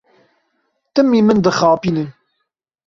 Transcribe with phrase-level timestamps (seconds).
[0.93, 2.09] Timî min dixapînin.